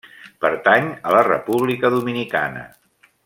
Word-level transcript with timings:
Pertany 0.45 0.87
a 1.09 1.13
la 1.17 1.21
República 1.27 1.93
Dominicana. 1.97 2.65